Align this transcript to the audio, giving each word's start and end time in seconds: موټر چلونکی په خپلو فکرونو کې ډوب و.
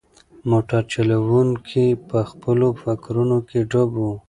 موټر 0.49 0.81
چلونکی 0.93 1.85
په 2.09 2.19
خپلو 2.29 2.67
فکرونو 2.81 3.37
کې 3.49 3.59
ډوب 3.71 3.91
و. 3.97 4.03